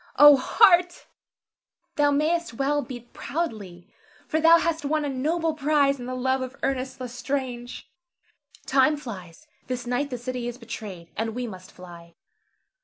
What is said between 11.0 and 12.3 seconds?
and we must fly.